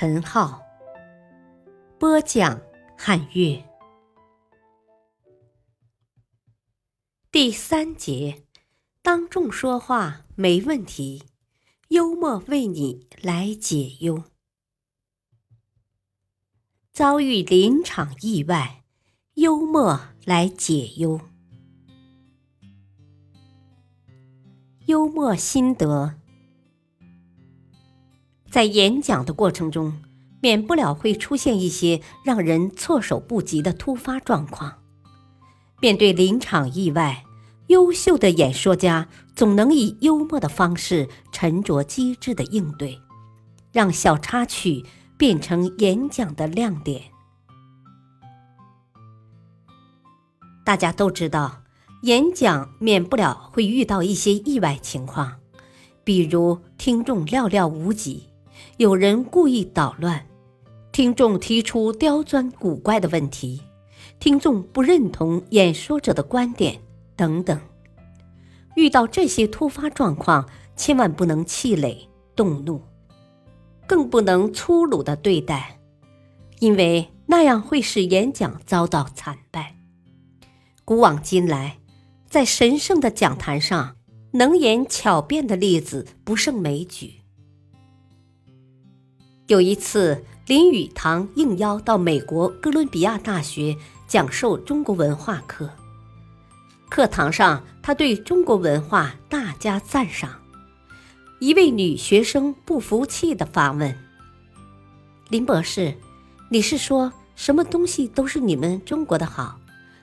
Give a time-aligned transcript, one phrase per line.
[0.00, 0.62] 陈浩，
[1.98, 2.58] 播讲
[2.96, 3.62] 汉乐。
[7.30, 8.46] 第三节，
[9.02, 11.24] 当众说话没问题。
[11.88, 14.24] 幽默为你来解忧。
[16.94, 18.84] 遭遇临场意外，
[19.34, 21.20] 幽默来解忧。
[24.86, 26.18] 幽默心得：
[28.50, 30.02] 在演讲的过程中，
[30.40, 34.78] 免不了会出现一些让人措手不及的突发状况。
[35.80, 37.24] 面对临场意外，
[37.68, 43.00] 优秀的演说家总能以幽默的方式沉着机智的应对，
[43.72, 44.84] 让小插曲
[45.16, 47.02] 变成演讲的亮点。
[50.64, 51.62] 大家都知道，
[52.02, 55.36] 演讲免不了会遇到一些意外情况，
[56.02, 58.29] 比如听众寥寥无几，
[58.80, 60.26] 有人故意捣乱，
[60.90, 63.60] 听众提出刁钻古怪的问题，
[64.18, 66.80] 听众不认同演说者的观点。
[67.14, 67.60] 等等，
[68.76, 72.80] 遇到这些突发状况，千万不能气馁动怒，
[73.86, 75.78] 更不能粗鲁的对待，
[76.60, 79.76] 因为那样会使演讲遭到惨败。
[80.86, 81.76] 古往今来，
[82.30, 83.96] 在神圣的讲坛上，
[84.32, 87.19] 能言巧辩的例子不胜枚举。
[89.50, 95.68] 有一次，林语堂应邀到美国哥伦比亚大学讲授中国文化课。
[96.88, 100.40] 课堂上，他对中国文化大加赞赏。
[101.40, 103.92] 一位女学生不服气地发问
[105.30, 105.96] ：“林博士，
[106.48, 109.58] 你是说什么东西都是你们中国的好？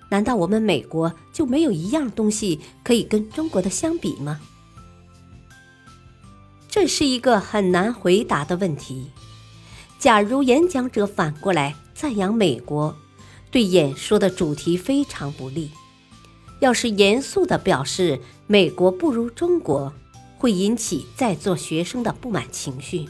[0.09, 4.41] 难道我们美国就没有一样东西可以跟中国的相比吗？”
[6.68, 9.09] 这是一个很难回答的问题。
[10.00, 12.96] 假如演讲者反过来赞扬美国，
[13.50, 15.72] 对演说的主题非常不利。
[16.59, 19.94] 要是严肃地表示美国不如中国，
[20.38, 23.07] 会引起在座学生的不满情绪。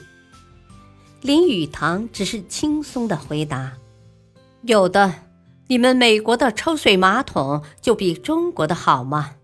[1.21, 3.73] 林语堂只是轻松地回答
[4.63, 5.13] ：“有的，
[5.67, 9.35] 你们美国的抽水马桶就比中国的好吗？”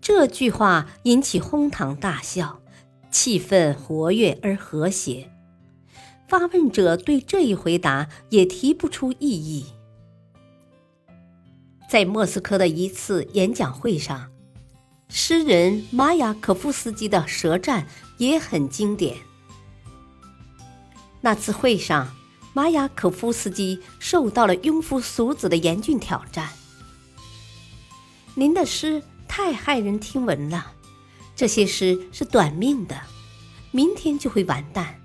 [0.00, 2.59] 这句话引起哄堂大笑，
[3.10, 5.30] 气氛活跃而和谐。
[6.28, 9.66] 发问者对这一回答也提不出异议。
[11.88, 14.30] 在莫斯科的一次演讲会上，
[15.08, 17.88] 诗人马雅可夫斯基的舌战
[18.18, 19.16] 也很经典。
[21.20, 22.14] 那次会上，
[22.52, 26.48] 马雅可夫斯基受到了庸夫俗子的严峻挑战。
[28.36, 30.72] 您的诗太骇人听闻了，
[31.40, 33.00] 这些诗是短命的，
[33.70, 35.00] 明天就会完蛋，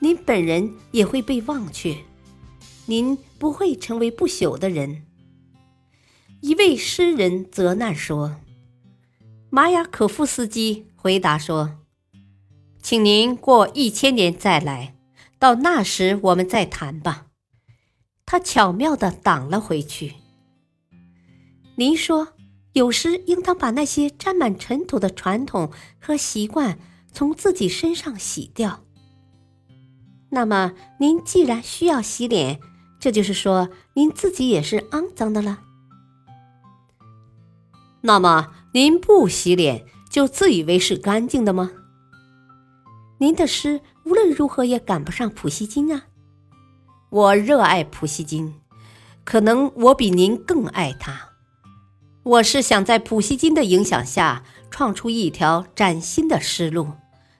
[0.00, 1.96] 您本人也会被忘却，
[2.86, 5.06] 您不会成为不朽的人。
[6.40, 8.40] 一位诗人责难说
[9.48, 11.78] ：“马雅可夫斯基回答说，
[12.82, 14.96] 请您过一千年再来，
[15.38, 17.26] 到那时我们再谈吧。”
[18.26, 20.14] 他巧妙地挡了回去。
[21.76, 22.32] 您说，
[22.76, 26.78] 有时应当把那些沾满尘土的传统和习惯
[27.10, 28.84] 从自己身上洗掉。
[30.28, 32.60] 那么，您既然需要洗脸，
[33.00, 35.60] 这就是说，您自己也是肮脏的了。
[38.02, 41.70] 那么您不洗脸就自以为是干净的吗？
[43.16, 46.08] 您的诗无论如何也赶不上普希金啊！
[47.08, 48.60] 我热爱普希金，
[49.24, 51.35] 可能我比您更爱他。
[52.26, 56.88] 我是想在普希金的影响下创出一条崭新的诗路，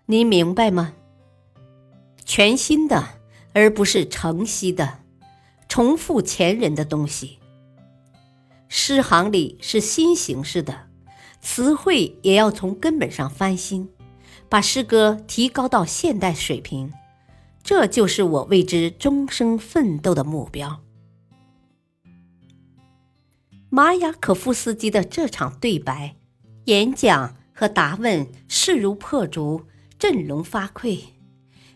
[0.06, 0.92] 您明白吗？
[2.24, 3.04] 全新的，
[3.52, 5.00] 而不是承袭的、
[5.68, 7.40] 重复前人的东西。
[8.68, 10.86] 诗行里是新形式的，
[11.40, 13.88] 词汇也要从根本上翻新，
[14.48, 16.92] 把诗歌提高到现代水平，
[17.64, 20.80] 这就是我为之终生奋斗的目标。
[23.76, 26.16] 马雅可夫斯基的这场对白、
[26.64, 29.66] 演讲和答问势如破竹，
[29.98, 30.98] 振聋发聩，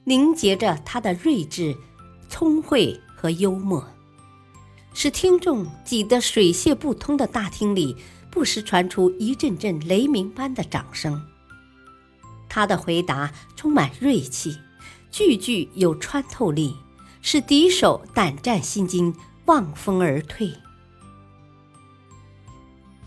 [0.04, 1.76] 凝结着他的睿智、
[2.26, 3.86] 聪慧和幽默，
[4.94, 7.94] 使听众挤得水泄不通的大厅里
[8.30, 11.20] 不时传出一阵阵雷鸣般的掌声。
[12.48, 14.56] 他的回答充满锐气，
[15.10, 16.74] 句句有穿透力，
[17.20, 19.14] 使敌手胆战心惊、
[19.44, 20.50] 望风而退。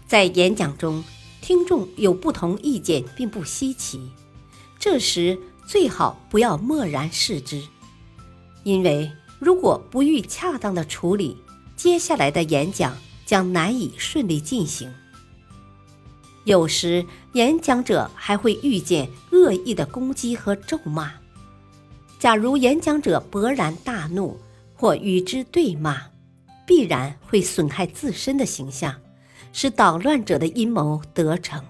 [0.07, 1.03] 在演讲中，
[1.41, 4.11] 听众有不同意见并不稀奇，
[4.79, 7.61] 这时最好不要漠然视之，
[8.63, 11.37] 因为如果不予恰当的处理，
[11.75, 12.95] 接下来的演讲
[13.25, 14.93] 将难以顺利进行。
[16.45, 21.13] 有时，演讲者还会遇见恶意的攻击和咒骂。
[22.19, 24.39] 假如演讲者勃然大怒
[24.73, 26.01] 或与之对骂，
[26.67, 28.95] 必然会损害自身的形象，
[29.53, 31.63] 使捣乱者的阴谋得逞。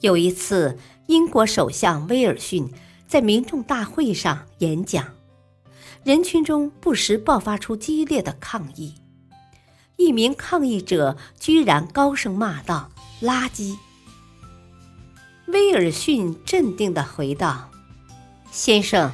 [0.00, 2.68] 有一次，英国首相威尔逊
[3.06, 5.06] 在民众大会上演讲，
[6.02, 8.94] 人群中不时爆发出激烈的抗议。
[9.96, 12.90] 一名抗议者居然高声骂道
[13.20, 13.76] ：“垃圾！”
[15.48, 17.70] 威尔逊镇定地回道
[18.50, 19.12] ：“先生，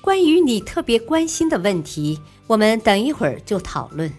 [0.00, 4.10] 关于你特别关心的问题，我们等一会儿就讨论。”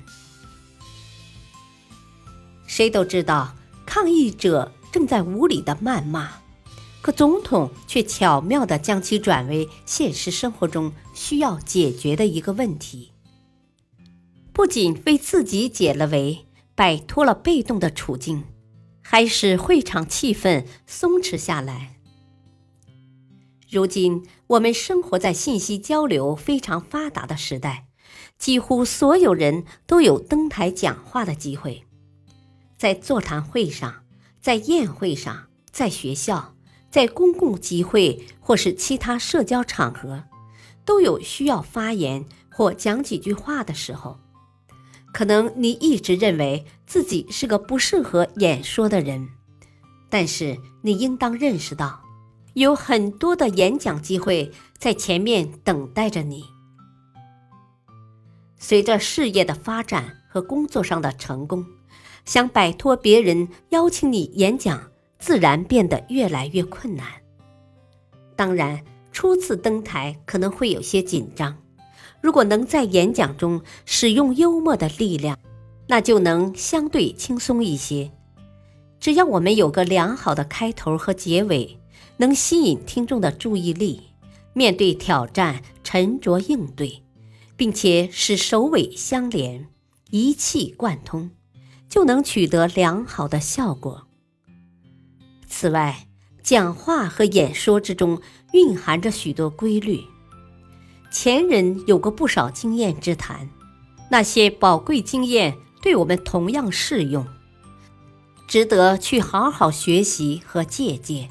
[2.76, 3.56] 谁都知道，
[3.86, 6.32] 抗议者正在无理的谩骂，
[7.04, 13.12] 可总统却巧妙地将其转为现实生活中需要解决的一个问题。
[14.52, 18.44] 不仅为自己解了围，摆脱了被动的处境，
[19.04, 22.00] 还使会场气氛松弛下来。
[23.70, 27.86] 如今，我们生活在信息交流非常发达的时代，
[28.40, 31.84] 几乎所有人都有登台讲话的机会，
[32.84, 34.04] 在座谈会上，
[34.42, 36.54] 在宴会上，在学校，
[36.92, 40.26] 在公共集会或是其他社交场合，
[40.84, 44.20] 都有需要发言或讲几句话的时候。
[45.14, 49.30] 可能你一直认为自己是个不适合演说的人，
[50.10, 52.02] 但是你应当认识到，
[52.54, 56.44] 有很多的演讲机会在前面等待着你。
[58.58, 61.66] 随着事业的发展和工作上的成功，
[62.26, 67.06] 想摆脱别人邀请你演讲，自然变得越来越困难。
[68.36, 71.56] 当然，初次登台可能会有些紧张。
[72.22, 75.38] 如果能在演讲中使用幽默的力量，
[75.88, 78.10] 那就能相对轻松一些。
[79.00, 81.78] 只要我们有个良好的开头和结尾，
[82.16, 84.02] 能吸引听众的注意力，
[84.54, 87.04] 面对挑战沉着应对，
[87.58, 89.68] 并且使首尾相连，
[90.10, 91.30] 一气贯通，
[91.94, 94.08] 就能取得良好的效果。
[95.46, 96.08] 此外，
[96.42, 98.20] 讲话和演说之中
[98.54, 100.04] 蕴含着许多规律。
[101.12, 103.48] 前人有过不少经验之谈，
[104.10, 107.28] 那些宝贵经验对我们同样适用，
[108.48, 111.30] 值得去好好学习和借鉴。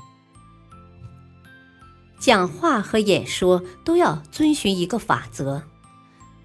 [2.20, 5.64] 讲话和演说都要遵循一个法则，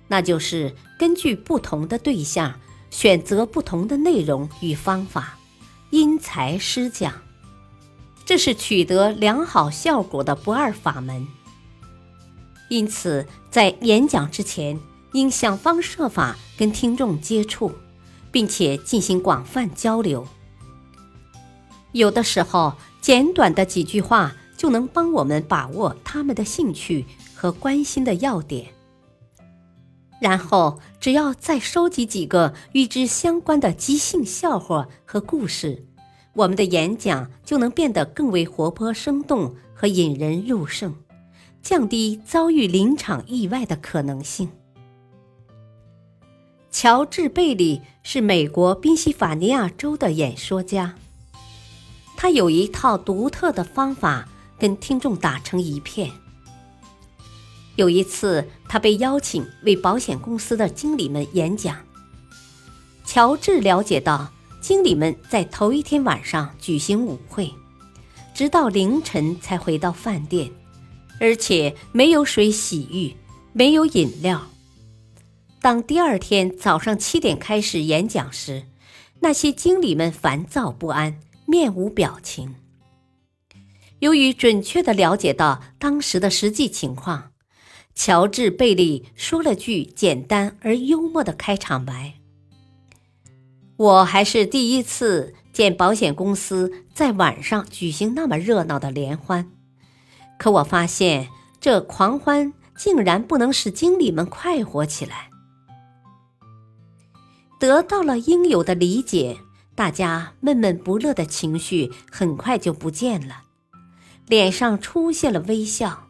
[0.07, 2.59] 那就是根据不同的对象
[2.97, 5.37] 选择不同的内容与方法，
[5.91, 7.11] 因材施教，
[8.25, 11.27] 这是取得良好效果的不二法门。
[12.69, 14.79] 因此，在演讲之前，
[15.11, 17.71] 应想方设法跟听众接触，
[18.31, 20.27] 并且进行广泛交流。
[21.91, 28.73] 有的时候，简短的几句话就能帮我们把握他们的兴趣和关心的要点。
[30.19, 35.85] 然后，只要再收集几个与之相关的即兴笑话和故事，
[36.33, 40.95] 我们的演讲就能变得更为活泼生动和引人入胜。
[41.61, 44.49] 降低遭遇临场意外的可能性。
[46.71, 50.95] 乔治·贝利是美国宾夕法尼亚州的演说家，
[52.15, 56.09] 他有一套独特的方法跟听众打成一片。
[57.77, 61.77] 有一次，他被邀请为保险公司的经理们演讲。
[63.05, 67.53] 乔治了解到，经理们在头一天晚上举行舞会，
[68.33, 70.51] 直到凌晨才回到饭店。
[71.19, 73.15] 而且没有水洗浴，
[73.53, 74.47] 没有饮料。
[75.61, 78.63] 当第二天早上七点开始演讲时，
[79.21, 82.55] 那些经理们烦躁不安，面无表情。
[83.99, 87.31] 由于准确地了解到当时的实际情况，
[87.97, 92.13] 乔治·贝利说了句简单而幽默的开场白
[93.75, 99.51] ：“我还是第一次见保险公司在晚上举行那么热闹的联欢。”
[100.37, 105.31] 可我发现这狂欢竟然不能使经理们快活起来。
[107.59, 109.39] 得到了应有的理解，
[109.73, 113.45] 大家闷闷不乐的情绪很快就不见了，
[114.27, 116.06] 脸上出现了微笑，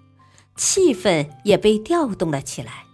[0.58, 2.86] 气氛也被调动了起来。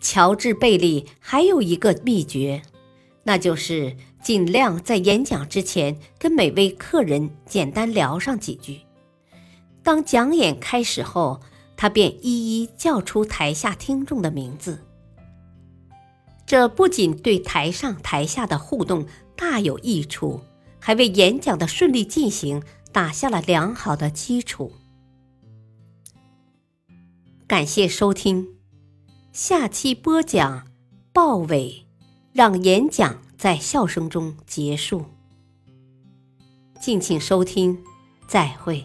[0.00, 2.62] 乔治·贝利还有一个秘诀，
[3.24, 8.80] 那就是尽量在演讲之前跟每位客人简单聊上几句。
[9.82, 11.40] 当讲演开始后，
[11.76, 14.86] 他便一一叫出台下听众的名字。
[16.46, 20.40] 这不仅对台上台下的互动大有益处，
[20.78, 24.72] 还为演讲的顺利进行打下了良好的基础。
[27.46, 28.48] 感谢收听，
[29.32, 30.66] 下期播讲
[31.12, 31.86] 鲍伟
[32.32, 35.04] 让演讲在笑声中结束。
[36.80, 37.82] 敬请收听，
[38.28, 38.84] 再会。